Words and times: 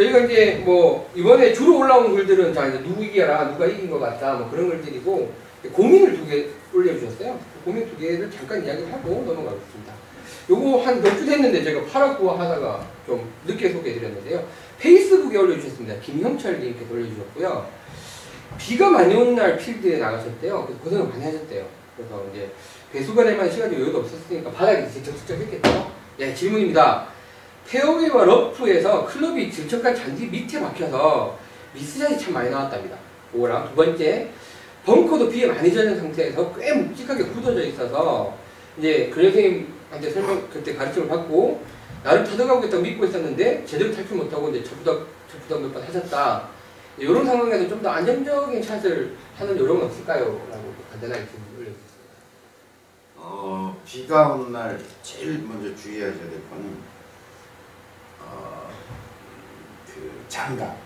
저희가 0.00 0.20
이제 0.20 0.62
뭐 0.64 1.10
이번에 1.14 1.52
주로 1.52 1.78
올라온 1.78 2.14
글들은 2.14 2.54
자 2.54 2.66
이제 2.68 2.82
누구 2.82 3.04
이겨라 3.04 3.52
누가 3.52 3.66
이긴 3.66 3.90
것 3.90 3.98
같다 3.98 4.34
뭐 4.34 4.50
그런 4.50 4.68
글들이고 4.70 5.30
고민을 5.72 6.16
두 6.16 6.26
개 6.26 6.46
올려주셨어요. 6.72 7.36
그 7.52 7.64
고민 7.64 7.86
두 7.90 7.98
개를 7.98 8.30
잠깐 8.30 8.64
이야기하고 8.64 9.08
넘어가겠습니다. 9.26 9.92
요거 10.48 10.82
한 10.82 11.02
몇 11.02 11.16
주 11.18 11.26
됐는데 11.26 11.62
제가 11.64 11.84
팔았고 11.84 12.30
하다가 12.30 12.86
좀 13.06 13.28
늦게 13.44 13.72
소개해드렸는데요. 13.72 14.46
페이스북에 14.78 15.36
올려주셨습니다. 15.36 16.00
김형철 16.00 16.60
님께서 16.60 16.94
올려주셨고요. 16.94 17.66
비가 18.58 18.88
많이 18.90 19.14
오는 19.14 19.34
날 19.34 19.58
필드에 19.58 19.98
나가셨대요. 19.98 20.64
그래서 20.66 20.82
고생을 20.82 21.08
많이 21.08 21.24
하셨대요. 21.24 21.66
그래서 21.96 22.24
이제 22.32 22.50
배수관에만 22.92 23.50
시간이 23.50 23.74
여유도 23.74 23.98
없었으니까 23.98 24.50
바닥에 24.52 24.86
이제 24.88 25.02
적적했겠죠. 25.02 25.92
예, 26.20 26.34
질문입니다. 26.34 27.08
페어웨이와 27.70 28.24
러프에서 28.24 29.06
클럽이 29.06 29.50
질척한 29.50 29.94
잔디 29.94 30.26
밑에 30.26 30.58
막혀서 30.58 31.38
미스샷이 31.72 32.18
참 32.18 32.34
많이 32.34 32.50
나왔답니다. 32.50 32.96
그거랑 33.30 33.68
두 33.68 33.76
번째, 33.76 34.28
벙커도 34.84 35.28
비에 35.30 35.46
많이 35.46 35.72
젖은 35.72 35.96
상태에서 35.96 36.52
꽤 36.54 36.72
묵직하게 36.74 37.24
굳어져 37.26 37.62
있어서 37.66 38.36
이제 38.76 39.08
그래 39.14 39.30
선생님한테 39.30 40.10
설명 40.10 40.48
그때 40.50 40.74
가르침을 40.74 41.06
받고 41.06 41.62
나를 42.02 42.24
타덕하겠다고 42.24 42.82
믿고 42.82 43.04
있었는데 43.04 43.64
제대로 43.64 43.94
탈출 43.94 44.16
못하고 44.16 44.48
이제 44.50 44.64
저부닥 44.64 45.06
저부닥 45.30 45.62
몇번 45.62 45.82
하셨다. 45.84 46.48
이런 46.98 47.24
상황에서 47.24 47.68
좀 47.68 47.80
더 47.82 47.88
안정적인 47.90 48.62
샷을 48.62 49.14
하는 49.38 49.56
요령은 49.58 49.84
없을까요? 49.84 50.24
라고 50.50 50.74
간단하게 50.90 51.24
질문 51.24 51.46
올려주셨습니다. 51.56 52.14
어, 53.16 53.80
비가 53.86 54.32
오는 54.34 54.52
날 54.52 54.78
제일 55.02 55.38
먼저 55.46 55.74
주의하셔야 55.76 56.18
될 56.28 56.50
거는 56.50 56.89
어, 58.24 58.70
그 59.86 60.24
장갑, 60.28 60.76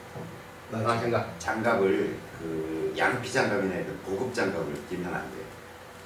아, 0.72 0.98
생각. 0.98 1.38
장갑을 1.38 2.16
그 2.38 2.94
양피 2.96 3.32
장갑이나 3.32 3.74
그 3.84 4.00
고급 4.04 4.34
장갑을 4.34 4.74
끼면 4.88 5.14
안 5.14 5.30
돼요. 5.30 5.44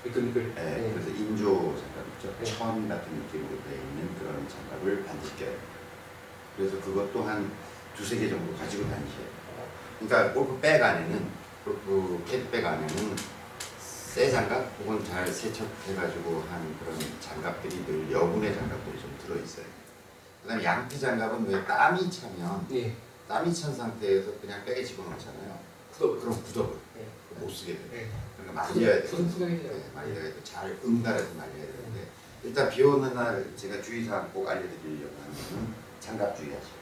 미끌 0.04 0.22
미끌. 0.22 0.52
예, 0.56 0.62
네. 0.62 0.92
그래서 0.94 1.10
인조 1.10 1.44
장갑 1.76 2.06
있죠. 2.16 2.34
네. 2.38 2.44
천 2.44 2.88
같은 2.88 3.12
느낌으로 3.12 3.50
되어 3.68 3.76
있는 3.78 4.14
그런 4.18 4.46
장갑을 4.48 5.04
반드시 5.04 5.36
껴요. 5.36 5.56
그래서 6.56 6.80
그것도 6.80 7.22
한 7.24 7.50
두세 7.96 8.18
개 8.18 8.28
정도 8.28 8.56
가지고 8.56 8.84
다니셔야 8.84 9.16
돼요. 9.16 9.68
그러니까 10.00 10.32
골프백 10.32 10.82
안에는 10.82 11.28
골프 11.64 12.22
캐디백 12.28 12.64
안에는 12.64 13.16
새 13.78 14.30
장갑 14.30 14.66
혹은 14.80 15.04
잘 15.04 15.26
세척해가지고 15.26 16.44
한 16.48 16.76
그런 16.80 16.98
장갑들이 17.20 17.84
늘 17.86 18.10
여분의 18.10 18.54
장갑들이 18.54 19.00
좀 19.00 19.16
들어있어요. 19.24 19.66
그다음에 20.42 20.64
양피 20.64 20.98
장갑은 20.98 21.46
왜 21.48 21.64
땀이 21.64 22.10
차면 22.10 22.66
예. 22.72 22.94
땀이 23.28 23.54
찬 23.54 23.74
상태에서 23.74 24.30
그냥 24.40 24.64
백에 24.64 24.82
집어넣잖아요. 24.84 25.58
굳어 25.92 26.20
그럼 26.20 26.42
굳어버려. 26.42 26.76
네. 26.96 27.06
못 27.40 27.50
쓰게 27.50 27.74
돼요. 27.74 27.86
네. 27.92 28.10
그러니까 28.36 28.62
말려야 28.62 29.02
돼요. 29.02 29.28
네, 29.38 29.90
말려야 29.94 30.22
돼. 30.22 30.34
잘 30.44 30.76
응달아서 30.84 31.34
말려야 31.34 31.66
되는데 31.66 32.08
일단 32.42 32.70
비 32.70 32.82
오는 32.82 33.12
날 33.14 33.44
제가 33.56 33.82
주의사항 33.82 34.30
꼭 34.32 34.48
알려드리려고 34.48 35.14
하면 35.22 35.74
장갑 36.00 36.36
주의하시고 36.36 36.78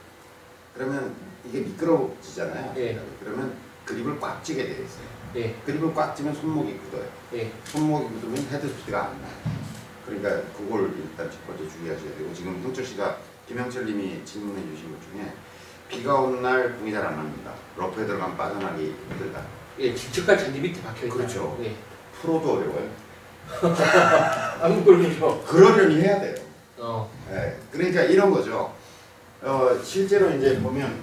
그러면 0.75 1.15
이게 1.45 1.59
미끄러워지잖아요. 1.61 2.73
예. 2.77 3.01
그러면 3.19 3.57
그립을 3.85 4.19
꽉 4.19 4.43
쥐게 4.43 4.63
되어 4.63 4.83
있어요. 4.85 5.07
예. 5.35 5.53
그립을 5.65 5.93
꽉 5.93 6.15
쥐면 6.15 6.33
손목이 6.35 6.77
굳어요. 6.77 7.09
예. 7.33 7.51
손목이 7.65 8.13
굳으면 8.13 8.37
헤드 8.51 8.67
스피드가 8.69 9.05
안 9.07 9.21
나요. 9.21 9.33
그러니까 10.05 10.29
그걸 10.53 10.93
일단 10.97 11.29
첫 11.29 11.45
번째 11.47 11.67
주의하셔야 11.69 12.15
되고 12.17 12.33
지금 12.33 12.61
형철 12.63 12.85
씨가 12.85 13.17
김영철님이 13.47 14.23
질문해 14.25 14.61
주신 14.69 14.91
것 14.91 14.99
중에 15.11 15.31
비가 15.89 16.15
오는 16.15 16.41
날 16.41 16.73
공이 16.77 16.91
잘 16.91 17.05
안 17.05 17.15
납니다. 17.15 17.51
러프에 17.77 18.05
들어가면 18.05 18.35
빠져나오기 18.37 18.93
힘들다. 19.09 19.41
예. 19.79 19.93
질척한 19.95 20.37
잔디 20.37 20.59
밑에 20.59 20.81
박혀 20.81 21.05
있다. 21.05 21.15
그렇죠. 21.15 21.57
예. 21.63 21.75
프로도 22.21 22.53
어려워요. 22.57 22.89
아마 24.61 24.83
꼴이죠. 24.83 25.43
그러려니 25.47 26.01
해야 26.01 26.19
돼요. 26.19 26.35
어. 26.77 27.09
네, 27.29 27.57
그러니까 27.71 28.01
이런 28.03 28.29
거죠. 28.31 28.73
어, 29.41 29.69
실제로 29.83 30.29
이제 30.31 30.59
보면 30.61 30.99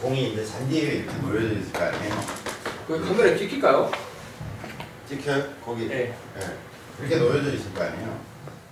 공이 0.00 0.32
이제 0.32 0.44
잔디에 0.44 0.82
이렇게 0.82 1.12
놓여져 1.18 1.54
있을 1.58 1.72
거 1.72 1.82
아니에요. 1.82 2.14
그 2.86 3.00
카메라 3.04 3.36
찍힐까요? 3.36 3.90
찍혀요? 5.08 5.44
거기 5.64 5.84
예. 5.90 6.14
네. 6.36 6.56
이렇게 7.00 7.16
놓여져 7.16 7.52
있을 7.54 7.74
거 7.74 7.82
아니에요. 7.82 8.20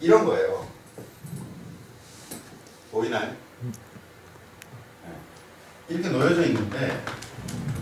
이런 0.01 0.25
거예요. 0.25 0.68
보이나요? 2.91 3.35
네. 3.63 3.71
이렇게 5.89 6.09
놓여져 6.09 6.43
있는데 6.47 7.03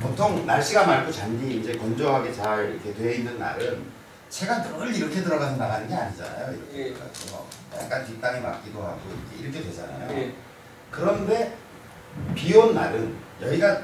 보통 0.01 0.47
날씨가 0.47 0.87
맑고 0.87 1.11
잔디 1.13 1.59
이제 1.59 1.77
건조하게 1.77 2.33
잘 2.33 2.71
이렇게 2.71 2.93
되어 2.95 3.13
있는 3.13 3.39
날은 3.39 3.85
채가 4.29 4.63
늘 4.63 4.95
이렇게 4.95 5.23
들어가서 5.23 5.57
나가는 5.57 5.89
게 5.89 5.95
아니잖아요. 5.95 6.53
이렇게 6.55 6.79
예. 6.89 6.93
들어가서 6.93 7.47
약간 7.81 8.05
뒷땅에 8.07 8.41
맞기도 8.41 8.83
하고 8.83 9.01
이렇게, 9.33 9.43
이렇게 9.59 9.69
되잖아요. 9.71 10.11
예. 10.19 10.33
그런데 10.91 11.57
비온 12.35 12.75
날은 12.75 13.15
여기가 13.41 13.83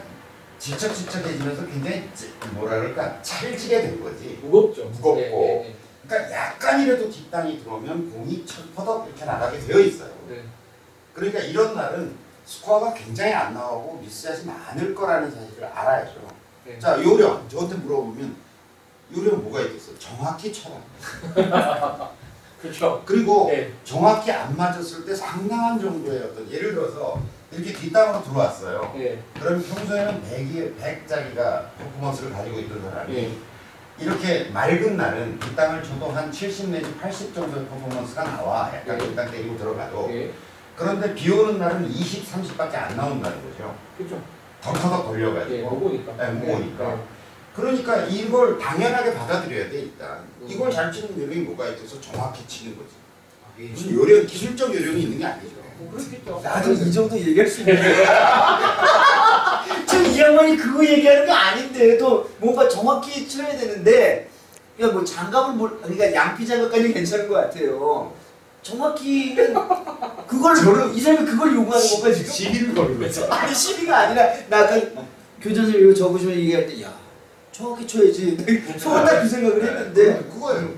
질척질척해지면서 0.59 1.67
굉장히 1.67 2.09
찌- 2.15 2.33
뭐라 2.53 2.77
그럴까 2.81 3.23
찰지게 3.23 3.83
된 3.83 4.03
거지. 4.03 4.39
무겁죠. 4.43 4.85
무겁고. 4.87 5.19
예, 5.21 5.67
예, 5.69 5.75
그러니까 6.07 6.33
약간이라도 6.33 7.11
뒷땅이 7.11 7.61
들어오면 7.63 8.11
공이 8.13 8.47
철퍼덕 8.47 9.09
이렇게 9.09 9.25
나가게 9.25 9.59
되어 9.59 9.79
있어요. 9.81 10.13
예. 10.31 10.35
네. 10.35 10.43
그러니까 11.15 11.41
이런 11.41 11.75
날은 11.75 12.15
스코어가 12.45 12.95
굉장히 12.95 13.33
안 13.33 13.55
나오고 13.55 13.99
미스샷이 14.03 14.45
많을 14.47 14.95
거라는 14.95 15.31
사실을 15.31 15.67
알아야죠. 15.67 16.21
네. 16.65 16.79
자 16.79 17.03
요령 17.03 17.49
저한테 17.49 17.77
물어보면 17.77 18.37
요령 19.17 19.43
뭐가 19.45 19.61
있겠어? 19.61 19.97
정확히 19.99 20.53
쳐라. 20.53 20.77
그렇죠. 22.61 23.03
그리고 23.05 23.51
예. 23.53 23.73
정확히 23.85 24.31
안 24.31 24.57
맞았을 24.57 25.05
때 25.05 25.15
상당한 25.15 25.81
정도의 25.81 26.23
어떤 26.23 26.49
예를 26.51 26.75
들어서 26.75 27.21
이렇게 27.51 27.73
뒷땅으로 27.73 28.23
들어왔어요. 28.23 28.95
예. 28.99 29.21
그럼 29.39 29.63
평소에는 29.63 30.23
100이 30.23 30.79
100짜리가 30.79 31.67
퍼포먼스를 31.79 32.33
가지고 32.33 32.61
있던 32.61 32.83
사람이 32.83 33.17
예. 33.17 33.33
이렇게 33.99 34.45
맑은 34.51 34.97
날은 34.97 35.39
뒷땅을 35.41 35.83
쳐도 35.83 36.09
한 36.11 36.31
70 36.33 36.71
내지 36.71 36.95
80 36.97 37.35
정도의 37.35 37.67
퍼포먼스가 37.67 38.25
나와. 38.25 38.73
약간 38.75 39.01
예. 39.01 39.07
뒷땅 39.07 39.31
때리고 39.31 39.59
들어가도. 39.59 40.09
예. 40.11 40.33
그런데 40.77 41.15
비 41.15 41.31
오는 41.31 41.59
날은 41.59 41.89
20, 41.91 42.31
30밖에 42.33 42.75
안 42.75 42.97
나온다는 42.97 43.37
거죠. 43.43 43.75
그렇죠. 43.97 44.23
덜커덕 44.63 45.05
예. 45.05 45.09
걸려가지고. 45.25 45.71
무거우니까. 45.71 46.17
네, 46.17 46.33
무거우니까. 46.33 46.93
예. 46.93 46.99
그러니까 47.55 47.97
이걸 48.07 48.59
당연하게 48.59 49.15
받아들여야 49.15 49.71
돼 49.71 49.81
일단. 49.81 50.25
음. 50.41 50.47
이걸 50.49 50.71
잘 50.71 50.91
치는 50.91 51.19
요령이 51.21 51.41
뭐가 51.43 51.69
있어서 51.69 52.01
정확히 52.01 52.47
치는 52.47 52.77
거지. 52.77 52.91
예. 53.61 53.65
무슨 53.69 53.95
요령, 53.95 54.27
기술적 54.27 54.75
요령이 54.75 55.03
있는 55.03 55.19
게 55.19 55.25
아니죠. 55.27 55.57
뭐 55.79 55.91
그렇겠죠. 55.91 56.41
나도 56.43 56.73
이 56.73 56.93
정도 56.93 57.19
얘기할 57.19 57.47
수 57.47 57.61
있는데 57.61 58.07
지금 59.89 60.07
이 60.07 60.19
양반이 60.21 60.57
그거 60.57 60.85
얘기하는 60.85 61.27
거 61.27 61.33
아닌데도 61.33 62.31
뭔가 62.39 62.69
정확히 62.69 63.29
쳐야 63.29 63.57
되는데 63.57 64.29
그러니까 64.77 64.99
뭐 64.99 65.05
장갑을 65.05 65.55
뭘 65.55 65.79
그러니까 65.81 66.13
양피 66.13 66.47
장갑까지 66.47 66.93
괜찮은 66.93 67.29
것 67.29 67.35
같아요 67.35 68.13
정확히는 68.63 69.55
그걸 70.27 70.57
이 70.95 71.01
사람이 71.01 71.27
그걸 71.27 71.55
요구하는 71.55 71.89
건가 71.89 72.13
지금? 72.13 72.31
시비를 72.33 72.75
거는 72.75 73.01
거죠. 73.01 73.27
아니 73.33 73.55
시비가 73.55 73.99
아니라 73.99 74.33
나 74.49 74.61
아까 74.61 74.77
교장선생님 75.41 75.91
이거 75.91 75.95
적으시면 75.95 76.35
얘기할 76.37 76.67
때야 76.67 76.93
정확히 77.51 77.87
쳐야지 77.87 78.37
속은 78.79 79.05
딱그 79.05 79.29
생각을 79.29 79.63
했는데 79.65 80.23
그거예요. 80.33 80.71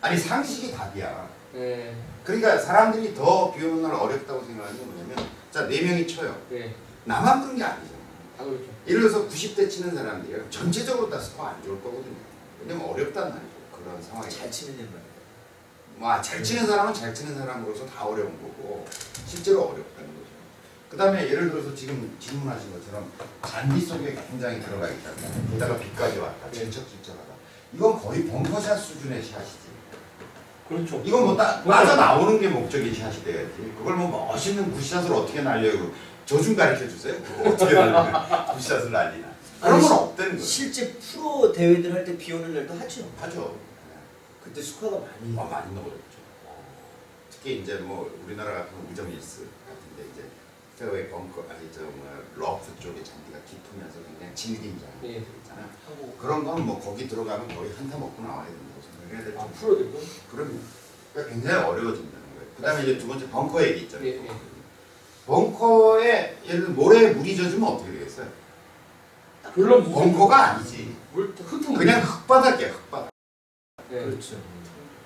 아니 0.00 0.16
상식이 0.18 0.72
답이야. 0.72 1.28
예. 1.56 1.94
그러니까 2.24 2.58
사람들이 2.58 3.14
더 3.14 3.52
비 3.52 3.64
오는 3.64 3.82
날 3.82 3.92
어렵다고 3.94 4.44
생각하는 4.44 4.78
게 4.78 4.84
뭐냐면 4.84 5.16
자네 5.50 5.80
명이 5.80 6.06
쳐요. 6.06 6.36
예. 6.52 6.74
나만 7.04 7.42
그런 7.42 7.56
게 7.56 7.64
아니잖아. 7.64 7.98
다 8.38 8.44
그렇죠. 8.44 8.64
예를 8.86 9.00
들어서 9.00 9.26
90대 9.26 9.68
치는 9.68 9.94
사람들이 9.94 10.40
전체적으로 10.50 11.08
다 11.10 11.18
스코어 11.18 11.46
안 11.48 11.62
좋을 11.64 11.82
거거든요. 11.82 12.14
왜냐면 12.62 12.86
어렵단 12.90 13.30
말이죠. 13.30 13.48
그런 13.72 14.00
상황이. 14.02 14.30
잘 14.30 14.50
치는 14.50 14.78
양반 14.78 15.00
뭐잘 16.00 16.42
치는 16.42 16.66
사람은 16.66 16.94
잘 16.94 17.14
치는 17.14 17.36
사람으로서 17.36 17.84
다 17.86 18.04
어려운 18.06 18.32
거고 18.40 18.86
실제로 19.26 19.64
어렵다는 19.64 20.08
거죠. 20.14 20.26
그 20.88 20.96
다음에 20.96 21.28
예를 21.28 21.50
들어서 21.50 21.74
지금 21.74 22.16
질문하신 22.18 22.72
것처럼 22.72 23.12
잔디 23.46 23.80
속에 23.84 24.16
굉장히 24.30 24.60
들어가 24.62 24.88
있다. 24.88 25.10
게다가 25.52 25.78
비까지 25.78 26.18
왔다. 26.18 26.46
네. 26.50 26.58
질척질척하다. 26.60 27.30
이건 27.74 28.00
거의 28.00 28.24
벙커샷 28.26 28.78
수준의 28.80 29.22
샷이지. 29.22 29.70
그렇죠. 30.68 31.02
이건 31.04 31.24
뭐 31.24 31.36
따, 31.36 31.62
빠져나오는 31.62 32.40
게 32.40 32.48
목적인 32.48 32.94
샷이 32.94 33.22
돼야지. 33.22 33.72
그걸 33.76 33.96
뭐 33.96 34.26
멋있는 34.32 34.72
굿샷을 34.72 35.12
어떻게 35.12 35.42
날려고 35.42 35.92
저좀 36.24 36.56
가르쳐 36.56 36.88
주세요. 36.88 37.14
어떻게 37.44 37.74
날리나 37.74 38.46
굿샷을 38.56 38.90
날리나. 38.90 39.28
그런 39.60 39.72
건 39.78 39.82
시- 39.82 39.92
없다는 39.92 40.30
거예요. 40.32 40.44
실제 40.46 40.92
프로 40.94 41.52
대회들 41.52 41.92
할 41.92 42.04
때 42.04 42.16
비 42.16 42.32
오는 42.32 42.54
날도 42.54 42.72
하죠 42.74 43.02
하죠. 43.20 43.54
그때 44.44 44.62
스코어가 44.62 45.06
많이 45.06 45.38
아, 45.38 45.44
많이 45.44 45.74
넣어졌죠. 45.74 46.20
특히 47.30 47.60
이제 47.60 47.76
뭐 47.76 48.10
우리나라 48.24 48.52
같은 48.54 48.72
우정 48.90 49.10
일스 49.10 49.46
같은데 49.68 50.10
이제 50.12 50.24
페어웨이 50.78 51.08
벙커 51.08 51.44
아니 51.48 51.70
저 51.72 51.82
뭐야 51.82 52.20
러프 52.36 52.72
쪽에 52.80 53.02
잔디가 53.04 53.38
깊으면서 53.46 53.98
굉장히 54.06 54.34
질긴 54.34 54.78
잔디 54.80 55.06
예. 55.14 55.18
있잖아. 55.18 55.68
하고 55.86 56.16
그런 56.18 56.44
건 56.44 56.60
뭐 56.62 56.80
거기 56.80 57.06
들어가면 57.08 57.48
거의 57.54 57.72
한타 57.74 57.98
먹고 57.98 58.22
나와야 58.22 58.46
된다고 58.46 58.80
생각해야 58.82 59.24
될아 59.24 59.40
정도. 59.42 59.54
프로들도 59.56 60.00
그러면 60.30 60.60
그러니까 61.12 61.34
굉장히 61.34 61.64
어려워진다는 61.64 62.26
거예요. 62.34 62.50
그다음에 62.56 62.82
이제 62.82 62.98
두 62.98 63.06
번째 63.08 63.28
벙커 63.30 63.62
얘기 63.62 63.82
있잖아요. 63.82 64.06
예, 64.08 64.24
예. 64.26 64.30
벙커에 65.26 66.38
예를 66.46 66.60
들어 66.62 66.70
모래에 66.72 67.12
물이 67.12 67.36
젖으면 67.36 67.68
어떻게 67.68 67.92
되겠어요? 67.92 68.26
별로 69.54 69.82
벙커가 69.84 70.50
아니지. 70.52 70.96
물 71.12 71.28
젖은 71.36 71.74
그냥 71.74 72.00
흙바닥이야 72.02 72.68
흙바닥. 72.68 73.09
예. 74.20 74.26
그렇죠. 74.28 74.36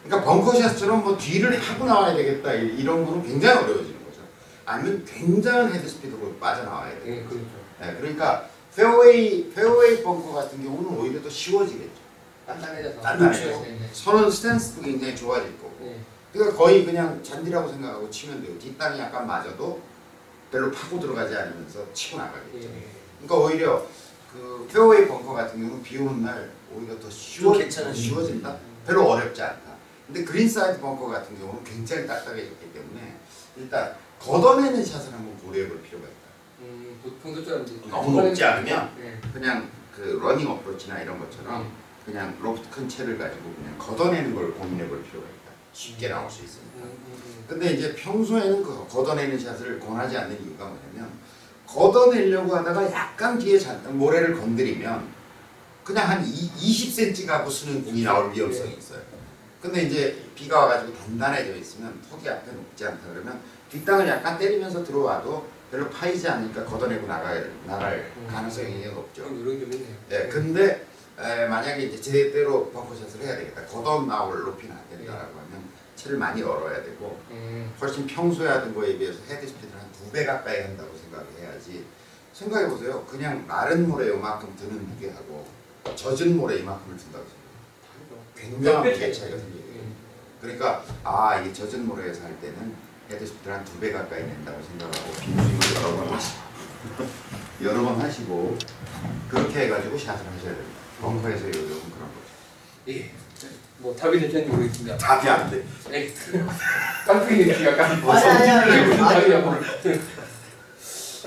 그러니까 0.04 0.30
벙커샷처럼 0.30 1.02
뭐 1.04 1.16
뒤를 1.16 1.58
하고 1.58 1.84
나와야 1.86 2.14
되겠다 2.14 2.52
이- 2.54 2.76
이런 2.78 3.06
거는 3.06 3.22
굉장히 3.22 3.58
어려워지는 3.62 4.04
거죠. 4.04 4.20
아니면 4.66 5.04
굉장한 5.06 5.72
헤드 5.72 5.88
스피드로 5.88 6.34
빠져나와야 6.38 6.92
예, 6.96 7.04
돼요. 7.04 7.28
그렇죠. 7.28 7.46
네, 7.80 7.96
그러니까 8.00 8.48
페어웨이 8.76 9.50
페어웨이 9.50 10.02
벙커 10.02 10.32
같은 10.32 10.62
경우는 10.62 10.98
오히려 10.98 11.22
더 11.22 11.30
쉬워지겠죠. 11.30 12.04
단단해져서. 12.46 13.00
단단해져서. 13.00 13.66
예, 13.66 13.70
예. 13.82 13.88
선은 13.92 14.30
스탠스도 14.30 14.82
굉장히 14.82 15.16
좋아질 15.16 15.56
거고. 15.58 15.72
예. 15.82 15.96
그러니까 16.32 16.56
거의 16.56 16.84
그냥 16.84 17.22
잔디라고 17.22 17.68
생각하고 17.70 18.10
치면 18.10 18.42
돼요. 18.44 18.58
뒷땅이 18.58 18.98
약간 19.00 19.26
맞아도 19.26 19.80
별로 20.50 20.70
파고 20.70 21.00
들어가지 21.00 21.34
않으면서 21.34 21.80
치고 21.94 22.18
나가겠죠. 22.18 22.58
예. 22.68 22.88
그러니까 23.22 23.36
오히려 23.36 23.86
그 24.32 24.68
페어웨이 24.70 25.06
벙커 25.06 25.32
같은 25.32 25.60
경우는 25.60 25.82
비 25.82 25.96
오는 25.98 26.22
날 26.22 26.50
오히려 26.76 26.98
더 26.98 27.08
쉬워. 27.08 27.54
쉬워진다. 27.94 28.56
별로 28.86 29.08
어렵지 29.10 29.42
않다. 29.42 29.74
근데 30.06 30.24
그린 30.24 30.48
사이드 30.48 30.80
벙커 30.80 31.06
같은 31.06 31.38
경우는 31.38 31.64
굉장히 31.64 32.06
딱딱해졌기 32.06 32.72
때문에 32.72 33.16
일단 33.56 33.94
걷어내는 34.20 34.84
샷을 34.84 35.12
한번 35.12 35.36
고려해 35.38 35.68
볼 35.68 35.80
필요가 35.82 36.04
있다. 36.06 36.14
음, 36.60 36.98
보- 37.02 37.10
평소처럼 37.16 37.62
이제 37.62 37.74
너무 37.88 38.20
높지 38.22 38.44
않으면 38.44 38.90
예. 39.00 39.18
그냥 39.32 39.68
그 39.94 40.18
러닝 40.22 40.48
어프로치나 40.48 41.00
이런 41.00 41.18
것처럼 41.18 41.70
그냥 42.04 42.36
로프트 42.40 42.68
큰 42.70 42.88
채를 42.88 43.16
가지고 43.18 43.52
그냥 43.54 43.74
걷어내는 43.78 44.34
걸 44.34 44.52
고민해 44.54 44.86
볼 44.88 45.02
필요가 45.04 45.26
있다. 45.26 45.52
쉽게 45.72 46.08
나올 46.08 46.30
수 46.30 46.42
음, 46.42 46.44
있으니까. 46.44 46.76
음, 46.76 46.98
음. 47.06 47.44
근데 47.48 47.72
이제 47.72 47.94
평소에는 47.94 48.62
그 48.62 48.86
걷어내는 48.88 49.38
샷을 49.38 49.80
권하지 49.80 50.16
않는 50.18 50.42
이유가 50.44 50.66
뭐냐면 50.66 51.10
걷어내려고 51.66 52.54
하다가 52.56 52.92
약간 52.92 53.38
뒤에 53.38 53.58
잔뜩 53.58 53.92
모래를 53.92 54.34
건드리면 54.38 55.08
그냥 55.84 56.08
한 56.08 56.24
20cm 56.24 57.26
가고 57.26 57.50
쓰는 57.50 57.84
공이 57.84 58.02
나올 58.02 58.32
위험성이 58.32 58.74
있어요. 58.78 59.00
근데 59.60 59.82
이제 59.82 60.22
비가 60.34 60.60
와가지고 60.60 60.94
단단해져 60.96 61.54
있으면 61.56 62.00
턱이 62.10 62.28
앞에 62.28 62.52
높지 62.52 62.84
않다 62.86 63.08
그러면 63.12 63.40
뒷땅을 63.70 64.06
약간 64.08 64.38
때리면서 64.38 64.84
들어와도 64.84 65.46
별로 65.70 65.88
파이지 65.90 66.28
않으니까 66.28 66.64
걷어내고 66.64 67.06
나갈, 67.06 67.50
나갈 67.66 68.12
음. 68.16 68.28
가능성이 68.30 68.84
높죠. 68.86 69.24
좀 69.24 69.40
이런 69.40 69.60
좀 69.60 69.72
있네요. 69.72 69.96
네, 70.08 70.28
근데 70.28 70.86
에, 71.18 71.46
만약에 71.46 71.82
이제 71.84 72.00
제대로 72.00 72.70
벙커샷을 72.70 73.20
해야 73.22 73.36
되겠다. 73.36 73.64
걷어 73.66 74.02
나올 74.02 74.42
높이는 74.42 74.74
안 74.76 74.82
된다라고 74.90 75.38
하면 75.38 75.64
채를 75.96 76.18
많이 76.18 76.40
열어야 76.42 76.82
되고 76.82 77.18
음, 77.30 77.72
훨씬 77.80 78.06
평소에 78.06 78.48
하던 78.48 78.74
거에 78.74 78.96
비해서 78.98 79.18
헤드 79.28 79.46
스피드를 79.46 79.78
한 79.80 79.84
두 79.92 80.10
배 80.12 80.24
가까이 80.24 80.60
한다고 80.62 80.90
생각해야지. 80.96 81.84
생각해 82.32 82.68
보세요. 82.68 83.04
그냥 83.10 83.44
마른 83.48 83.88
모래 83.88 84.08
요만큼 84.08 84.54
드는 84.56 84.86
무게하고 84.90 85.44
젖은 85.94 86.36
모래 86.36 86.56
이만큼을 86.56 86.96
든다고 86.96 87.24
생각해요. 87.24 88.54
굉장한 88.62 88.84
차이. 88.84 89.12
차이가 89.12 89.36
생겨요. 89.36 89.62
음. 89.74 89.94
그러니까 90.40 90.84
아 91.04 91.40
이게 91.40 91.52
젖은 91.52 91.86
모래에서 91.86 92.24
할 92.24 92.40
때는 92.40 92.74
헤드 93.10 93.26
스피드를 93.26 93.54
한두 93.54 93.78
배 93.78 93.92
가까이 93.92 94.22
낸다고 94.24 94.62
생각하고 94.62 95.12
빈스윙을 95.20 95.76
여러 95.82 95.96
번 95.96 96.08
하시고 96.14 96.38
여러 97.62 97.82
번 97.82 98.00
하시고 98.00 98.58
그렇게 99.28 99.60
해가지고 99.60 99.98
샷을 99.98 100.18
하셔야 100.26 100.54
됩니다. 100.54 100.78
벙커에서 101.00 101.48
요즘은 101.48 101.68
그런 101.68 102.08
거죠. 102.08 102.88
예. 102.88 103.10
뭐 103.78 103.94
답이 103.94 104.18
될지 104.18 104.38
모르겠습니다. 104.48 104.96
답이 104.96 105.28
안 105.28 105.50
돼. 105.50 105.64
예. 105.92 106.12
깜빡이 107.06 107.44
지 107.44 107.64
약간 107.66 107.92
아니, 107.92 108.10
아니, 108.10 108.50
아니, 108.50 109.34
아니. 109.34 110.00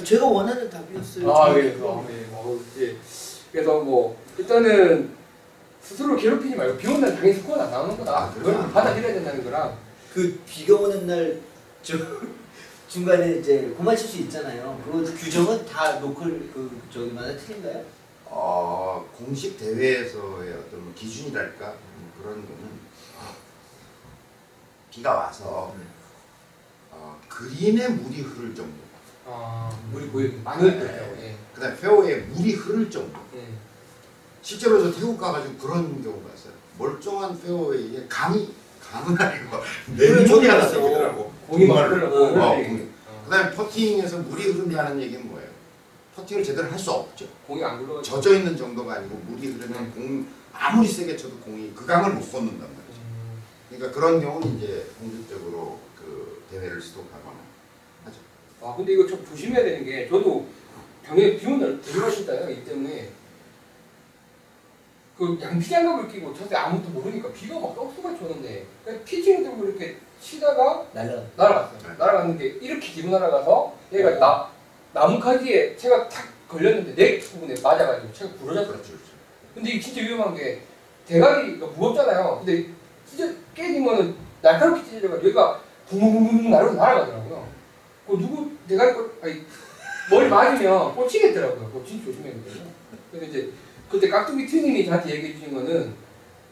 제가 0.03 0.25
원하는 0.25 0.69
답이었어요. 0.69 1.31
아, 1.31 1.49
예. 1.57 1.75
어, 1.81 2.07
예. 2.09 2.27
어, 2.31 2.59
예. 2.79 2.95
그래서 3.51 3.79
뭐 3.79 4.17
일단은 4.37 5.15
스스로 5.81 6.15
괴롭히지 6.15 6.55
말고 6.55 6.77
비 6.77 6.87
오는 6.87 7.01
날 7.01 7.15
당연히 7.15 7.33
스코어는 7.39 7.65
안 7.65 7.71
나오는 7.71 7.97
거다. 7.97 8.17
아? 8.17 8.33
그걸 8.33 8.71
받아들여야 8.71 9.13
된다는 9.13 9.43
거랑 9.43 9.77
그 10.13 10.39
비가 10.45 10.75
오는 10.75 11.07
날 11.07 11.47
저 11.87 11.97
중간에 12.89 13.37
이제 13.37 13.73
고만 13.77 13.95
칠수 13.95 14.17
있잖아요. 14.23 14.81
그 14.83 15.03
규정은 15.17 15.65
다 15.65 15.99
로컬 15.99 16.31
그 16.53 16.81
저기마다 16.91 17.37
틀린가요? 17.37 17.83
어, 18.25 19.09
공식 19.17 19.57
대회에서의 19.57 20.53
어떤 20.53 20.83
뭐 20.83 20.93
기준이랄까 20.93 21.65
뭐 21.65 22.11
그런 22.17 22.35
거는 22.45 22.69
비가 24.91 25.13
와서 25.13 25.73
어, 26.91 27.21
그린에 27.29 27.87
물이 27.87 28.21
흐를 28.21 28.55
정도. 28.55 28.86
아, 29.27 29.69
물이 29.91 30.07
보이는 30.09 30.43
많을. 30.43 31.15
예. 31.21 31.35
그다음 31.53 31.77
페어웨이에 31.79 32.17
물이 32.21 32.53
흐를 32.53 32.89
정도. 32.89 33.19
예. 33.35 33.47
실제로 34.41 34.81
저 34.81 34.91
태국 34.97 35.17
가가지고 35.19 35.55
그런 35.57 36.01
경우가 36.01 36.29
있어요. 36.33 36.53
멀쩡한 36.77 37.39
페어웨이에 37.41 38.05
강이 38.07 38.53
강은 38.81 39.19
아니고 39.19 39.57
맨물이 39.97 40.47
하나 40.47 40.63
있어. 40.63 40.69
생기더라고. 40.73 41.31
공이. 41.47 41.67
공이. 42.55 42.87
그다음에 43.25 43.51
퍼팅에서 43.55 44.17
물이 44.19 44.43
흐른다는 44.51 45.01
얘기는 45.01 45.27
뭐예요? 45.27 45.49
퍼팅을 46.15 46.43
제대로 46.43 46.69
할 46.71 46.79
수 46.79 46.91
없죠. 46.91 47.27
공이 47.45 47.63
안 47.63 47.85
굴러. 47.85 48.01
젖어 48.01 48.33
있는 48.33 48.55
정도가 48.55 48.95
아니고 48.95 49.15
물이 49.27 49.47
흐르면 49.47 49.91
공 49.91 50.25
아무리 50.53 50.87
세게 50.87 51.17
쳐도 51.17 51.37
공이 51.39 51.73
그 51.75 51.85
강을 51.85 52.13
못 52.13 52.21
걷는단 52.31 52.59
말이죠. 52.61 53.01
음, 53.01 53.43
그러니까 53.69 53.91
그런 53.99 54.21
경우는 54.21 54.57
이제 54.57 54.87
공식적으로 54.99 55.79
그 55.97 56.43
대회를 56.49 56.77
하죠. 56.77 57.46
아 58.61 58.73
근데 58.75 58.93
이거 58.93 59.05
좀 59.07 59.23
조심해야 59.25 59.63
되는 59.63 59.85
게 59.85 60.07
저도 60.07 60.45
당연히 61.05 61.37
비 61.37 61.45
오는 61.47 61.59
날 61.59 61.81
조심하신다요. 61.81 62.49
이 62.49 62.63
때문에 62.65 63.09
그 65.17 65.37
양피장갑을 65.41 66.09
끼고 66.09 66.33
저때 66.33 66.55
아무것도 66.55 66.89
모르니까 66.91 67.31
비가 67.31 67.59
막 67.59 67.75
떡수같이 67.75 68.23
오는데 68.23 68.65
피칭 69.05 69.43
들고 69.43 69.65
이렇게 69.65 69.97
치다가 70.21 70.85
날라. 70.93 71.23
날아갔어요. 71.35 71.79
네. 71.79 71.95
날아갔는데 71.97 72.45
이렇게 72.61 72.91
뒤로 72.93 73.11
날아가서 73.11 73.75
얘가 73.93 74.09
어. 74.09 74.19
나 74.19 74.51
나뭇가지에 74.93 75.75
채가 75.75 76.07
탁 76.09 76.27
걸렸는데 76.47 76.95
내 76.95 77.19
부분에 77.19 77.55
맞아가지고 77.61 78.13
채가 78.13 78.31
부러졌어요. 78.35 78.73
그렇죠. 78.73 78.87
그렇죠. 78.93 79.05
근데 79.53 79.69
이게 79.71 79.79
진짜 79.79 80.01
위험한 80.01 80.35
게 80.35 80.61
대가리가 81.07 81.65
무겁잖아요. 81.67 82.43
근데 82.45 82.69
찢어 83.09 83.27
깨지면은 83.55 84.15
날카롭게 84.41 84.83
찢어져가지고 84.83 85.27
여기가 85.27 85.61
붕붕붕붕 85.89 86.51
날아가더라고요. 86.51 87.47
그 88.07 88.13
누구 88.17 88.49
대가리 88.67 88.93
꼴 88.93 89.11
아니 89.21 89.41
머리 90.09 90.27
맞으면 90.29 90.95
꽂히겠더라고요. 90.95 91.67
그거 91.71 91.83
진짜 91.85 92.05
조심해야 92.05 92.33
되거든요. 92.33 92.65
그래서 93.11 93.25
이제 93.27 93.49
그때 93.91 94.09
깍두기 94.09 94.47
튜님이 94.47 94.85
저한테 94.85 95.15
얘기해 95.15 95.33
주신 95.33 95.53
거는 95.53 95.93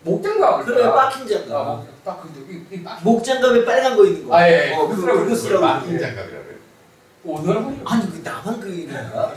목장갑을 0.03 0.65
그래 0.65 0.83
아, 0.83 1.09
장갑. 1.09 1.77
목- 1.77 2.03
딱 2.03 2.21
근데 2.21 2.53
이, 2.53 2.75
이 2.75 2.83
빡. 2.83 3.01
목장갑에 3.03 3.65
빨간 3.65 3.95
거 3.97 4.05
있는 4.05 4.27
거. 4.27 4.35
아, 4.35 4.47
예, 4.47 4.69
예. 4.69 4.75
어, 4.75 4.87
그거 4.87 5.13
그거 5.13 5.35
쓰라고. 5.35 5.61
마킹 5.65 5.97
장갑이라고. 5.99 6.45
오늘. 7.23 7.57
아니 7.85 8.11
그 8.11 8.21
나만 8.23 8.59
그 8.59 8.69
있는가? 8.69 9.33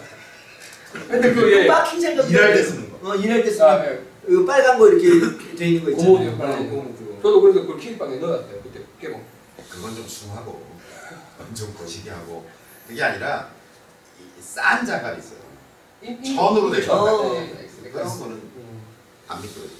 근데 1.08 1.32
그 1.32 1.52
예. 1.52 1.66
빠킹 1.66 2.00
장갑. 2.00 2.30
일할 2.30 2.54
때 2.54 2.62
쓰는 2.62 2.90
거. 3.00 3.10
어 3.10 3.14
일할 3.14 3.42
때 3.42 3.48
아, 3.48 3.52
쓰는 3.52 3.84
예. 4.28 4.32
이거 4.32 4.44
빨간 4.44 4.78
거 4.78 4.88
이렇게 4.88 5.56
돼 5.56 5.66
있는 5.68 5.84
거 5.84 5.90
있잖아요. 5.92 6.12
고무도 6.12 6.32
역할을 6.32 6.52
어, 6.54 6.70
고무. 6.70 6.94
저도 7.22 7.40
그래서 7.40 7.60
그걸 7.62 7.78
키즈방에 7.78 8.16
넣어놨어요. 8.16 8.60
그때 8.62 8.80
깨고. 9.00 9.20
그건 9.70 9.94
좀 9.94 10.06
숭하고 10.06 10.62
엄청 11.38 11.72
거시기 11.74 12.08
하고 12.08 12.48
그게 12.86 13.02
아니라 13.02 13.48
이싼 14.38 14.84
장갑이 14.84 15.18
있어요. 15.18 15.38
천으로 16.24 16.70
된 16.70 16.80
그렇죠. 16.80 16.86
장갑. 16.86 17.32
네. 17.32 17.68
그런 17.90 18.08
거는 18.18 18.32
음. 18.36 18.82
안 19.28 19.40
미끄러지죠. 19.42 19.78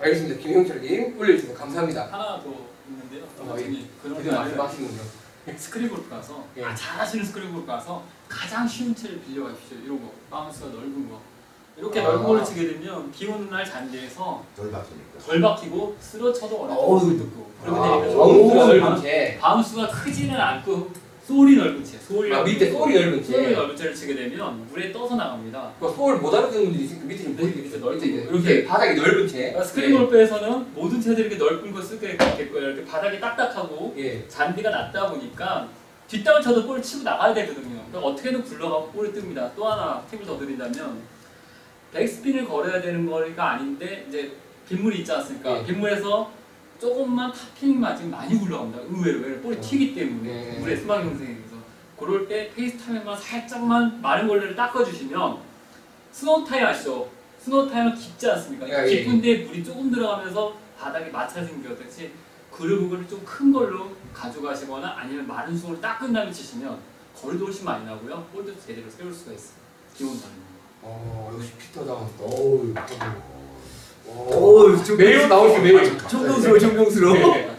알겠습니다. 0.00 0.40
김형철님 0.42 1.18
올려주셔서 1.18 1.58
감사합니다. 1.58 2.04
하나 2.06 2.42
더 2.42 2.54
있는데요. 2.88 3.24
어, 3.24 3.54
그런 4.02 4.16
그냥 4.22 4.34
날은 4.34 4.56
말씀하시는군요. 4.56 5.02
스크린 5.58 5.88
골프 5.90 6.08
가서 6.08 6.46
예. 6.56 6.64
아, 6.64 6.74
잘하시는 6.74 7.32
골프 7.32 7.66
가서 7.66 8.02
가장 8.28 8.66
쉬운 8.66 8.94
채를 8.94 9.20
빌려가십시오. 9.22 9.78
이런 9.84 10.00
거 10.02 10.12
bounce가 10.30 10.66
넓은 10.66 11.08
거 11.08 11.20
이렇게 11.76 12.00
아. 12.00 12.04
넓은 12.04 12.22
걸 12.24 12.44
치게 12.44 12.68
되면 12.68 13.10
비 13.10 13.26
오는 13.26 13.50
날 13.50 13.64
잔디에서 13.64 14.44
덜 14.56 14.70
박히니까. 14.70 15.18
덜 15.26 15.40
박히고 15.40 15.96
쓰러쳐도. 15.98 16.56
어렵고 16.56 17.00
듣고 17.18 17.46
아, 17.64 18.00
그렇게 18.00 18.14
바운스가 18.14 18.66
넓은 18.66 19.02
채. 19.02 19.38
바운스가 19.40 19.88
크지는 19.88 20.38
않고 20.40 20.90
소울이 21.26 21.56
넓은 21.56 21.82
채 21.82 21.96
소울이 21.98 22.32
아, 22.34 22.42
밑에 22.42 22.70
소울이 22.70 22.94
넓은 22.94 23.22
채. 23.24 23.32
소울이 23.32 23.54
넓은 23.56 23.76
채를 23.76 23.94
치게 23.94 24.14
되면 24.14 24.66
물에 24.70 24.92
떠서 24.92 25.16
나갑니다. 25.16 25.72
그 25.80 25.88
sole 25.88 26.18
못 26.18 26.32
알아듣는 26.34 26.64
분들이 26.64 26.84
있으니까 26.84 27.06
밑에 27.06 27.24
좀 27.24 27.36
보이게 27.36 27.62
밑에 27.62 27.78
넓은 27.78 27.98
거. 27.98 28.04
이렇게 28.36 28.64
바닥이 28.64 28.94
넓은 29.00 29.26
채. 29.26 29.38
그러니까 29.38 29.64
스크린 29.64 29.98
골프에서는 29.98 30.66
모든 30.74 31.00
채들이 31.00 31.28
이렇게 31.28 31.36
넓은 31.42 31.72
거 31.72 31.80
쓰게 31.82 32.16
됐고요. 32.18 32.60
이렇게 32.68 32.84
바닥이 32.84 33.18
딱딱하고 33.20 33.94
예. 33.96 34.04
예. 34.04 34.28
잔디가 34.28 34.68
낮다 34.70 35.10
보니까 35.10 35.66
뒷땅을 36.06 36.42
쳐도 36.42 36.66
볼을 36.66 36.82
치고 36.82 37.02
나가야 37.02 37.32
되거든요. 37.34 37.82
그러니까 37.88 38.00
어떻게든 38.00 38.44
굴러가고 38.44 38.88
볼이 38.92 39.10
뜹니다. 39.10 39.50
또 39.56 39.66
하나 39.66 40.02
팁을 40.10 40.26
더 40.26 40.38
드린다면 40.38 41.13
백스핀을 41.94 42.46
걸어야 42.46 42.82
되는 42.82 43.06
거리가 43.06 43.52
아닌데 43.52 44.04
이제 44.08 44.36
빗물이 44.68 44.98
있지 44.98 45.12
않습니까? 45.12 45.54
네. 45.54 45.66
빗물에서 45.66 46.30
조금만 46.80 47.32
탑핑 47.32 47.80
맞으면 47.80 48.10
많이 48.10 48.36
굴러갑니다. 48.38 48.80
의외로 48.82 49.20
왜냐면 49.20 49.42
볼이 49.42 49.56
어. 49.56 49.60
튀기 49.60 49.94
때문에 49.94 50.28
네. 50.28 50.58
물의 50.58 50.76
수막 50.76 51.04
형성에 51.04 51.30
의해서 51.30 51.56
그럴 51.98 52.26
때 52.26 52.50
face 52.54 52.76
타면만 52.78 53.16
살짝만 53.16 54.02
마른 54.02 54.26
걸레를 54.26 54.56
닦아주시면 54.56 55.38
스노우 56.10 56.44
타이어 56.44 56.66
아시죠? 56.66 57.08
스노우 57.38 57.70
타이어는 57.70 57.94
깊지 57.94 58.28
않습니까? 58.30 58.68
예, 58.68 58.86
예. 58.86 58.96
깊은데 59.04 59.44
물이 59.44 59.64
조금 59.64 59.90
들어가면서 59.90 60.56
바닥에 60.78 61.10
마찰 61.10 61.44
생겼듯이 61.46 62.10
그루브를 62.50 63.08
좀큰 63.08 63.52
걸로 63.52 63.90
가져가시거나 64.12 64.94
아니면 64.96 65.26
마른 65.26 65.56
수건으로 65.56 65.80
닦은 65.80 66.12
다음에 66.12 66.32
치시면 66.32 66.78
거리도 67.14 67.46
훨씬 67.46 67.64
많이 67.64 67.84
나고요. 67.84 68.26
볼도 68.32 68.58
제대로 68.60 68.90
세울 68.90 69.12
수가 69.12 69.32
있어요. 69.32 69.56
기본 69.94 70.20
다는 70.20 70.36
거. 70.36 70.54
어 70.84 71.30
역시 71.34 71.50
피터다. 71.58 71.92
어우, 72.20 72.74
오. 74.06 74.32
어우, 74.32 74.84
좀 74.84 74.96
매일 74.98 75.28
나오시 75.28 75.60
매일. 75.60 75.98
정명스러워, 76.08 76.58
정명스러워. 76.58 77.14
네. 77.34 77.50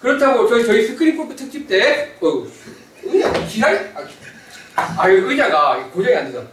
그렇다고 0.00 0.48
저희 0.48 0.64
저희 0.66 0.86
스크린 0.86 1.16
골프 1.16 1.36
특집 1.36 1.68
때 1.68 2.16
어우 2.20 2.46
의자 3.04 3.32
기다리 3.46 3.78
아, 4.74 4.94
아유 4.98 5.30
의자가 5.30 5.90
고정이 5.92 6.16
안 6.16 6.26
돼서 6.32 6.44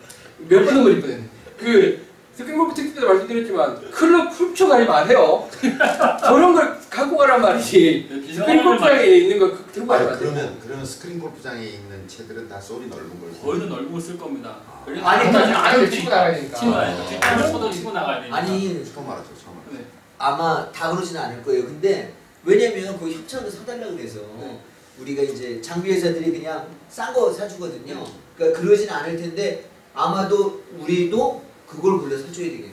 몇번 0.48 0.76
넘어질 0.76 1.02
뻔했네. 1.02 1.24
그 1.58 2.06
스크린 2.34 2.58
골프 2.58 2.76
특집 2.76 2.96
때도 2.96 3.08
말씀드렸지만 3.08 3.92
클럽 3.92 4.30
훔쳐가지 4.32 4.86
마세요. 4.86 5.48
저런 6.22 6.54
걸 6.54 6.78
갖고 6.90 7.18
가란 7.18 7.42
말이지. 7.42 8.19
스크린 8.34 8.64
골프장에 8.64 9.06
있는 9.06 9.40
거 9.40 9.52
그- 9.52 9.72
들고 9.72 9.88
가지 9.88 10.06
아니. 10.10 10.20
그러면 10.20 10.60
그러면 10.62 10.86
스크린 10.86 11.20
골프장에 11.20 11.64
있는 11.66 12.08
채들은 12.08 12.48
다 12.48 12.60
소리 12.60 12.88
넓은 12.88 13.20
걸. 13.20 13.32
거의도 13.42 13.66
넓은 13.68 13.92
걸쓸 13.92 14.18
겁니다. 14.18 14.58
그래서 14.86 15.06
아니, 15.06 15.24
항상 15.26 15.48
일단 15.48 15.66
안을 15.66 15.90
치고 15.92 16.10
나가야 16.10 16.36
되니까. 16.36 16.58
치고 16.60 16.72
나가야 16.72 16.96
돼요. 16.96 17.10
뒷땅을 17.10 17.52
쳐도 17.52 17.72
치고 17.72 17.92
나가야 17.92 18.20
되니까. 18.22 18.38
아니, 18.38 18.86
처음 18.86 19.10
알았죠, 19.10 19.30
처음 19.44 19.58
알았죠. 19.58 19.72
네. 19.78 19.86
아마 20.18 20.72
다 20.72 20.92
그러지는 20.92 21.22
않을 21.22 21.44
거예요. 21.44 21.64
근데 21.66 22.14
왜냐면 22.44 22.98
그 23.00 23.12
협찬을 23.12 23.50
사달라 23.50 23.88
그래서 23.88 24.20
네. 24.40 24.60
우리가 25.00 25.24
이제 25.24 25.62
장비 25.62 25.92
회사들이 25.92 26.32
그냥 26.32 26.68
싼 26.90 27.14
거 27.14 27.32
사주거든요. 27.32 28.04
그러니까 28.36 28.60
그러진 28.62 28.90
않을 28.90 29.18
텐데 29.18 29.70
아마도 29.94 30.64
우리도 30.78 31.44
그걸 31.68 32.00
골라 32.00 32.18
사줘야 32.18 32.48
되겠네. 32.48 32.72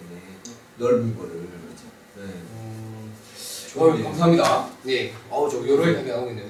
넓은 0.79 1.17
거를. 1.17 1.47
네. 3.77 3.83
어, 3.83 4.05
감사합니다. 4.05 4.69
네. 4.85 5.13
어우 5.31 5.51
저 5.51 5.59
여러 5.69 5.85
개 5.85 6.11
나오고 6.11 6.31
있네요. 6.31 6.47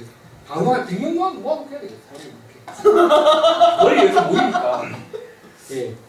100명 0.49 1.15
모아 1.15 1.31
모아놓고 1.31 1.71
해야 1.71 1.81
되겠다. 1.81 2.15
이렇게. 2.15 2.37
머리 3.83 3.99
여기서 3.99 4.23
모이니까. 4.29 4.83
예. 5.73 6.06